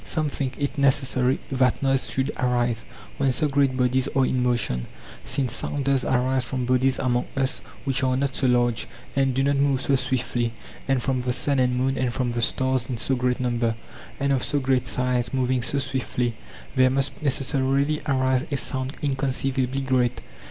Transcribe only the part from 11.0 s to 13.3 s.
from the sun and moon and from the stars in so